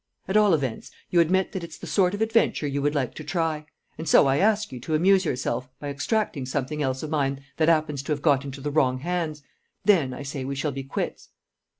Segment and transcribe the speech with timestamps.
[0.27, 3.23] "At all events you admit that it's the sort of adventure you would like to
[3.23, 3.67] try.
[3.99, 7.69] And so I ask you to amuse yourself by abstracting something else of mine that
[7.69, 9.43] 'appens to have got into the wrong hands;
[9.85, 11.29] then, I say, we shall be quits."